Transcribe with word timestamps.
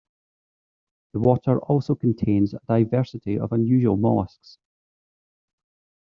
The 1.13 1.19
water 1.19 1.59
also 1.59 1.93
contains 1.93 2.55
a 2.55 2.59
diversity 2.67 3.37
of 3.39 3.51
unusual 3.51 3.97
mollusks. 3.97 4.57